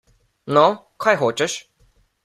[0.57, 0.63] No,
[1.05, 1.61] kaj hočeš?